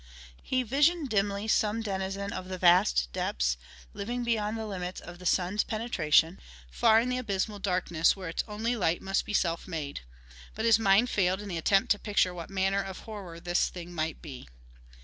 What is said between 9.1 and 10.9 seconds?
be self made. But his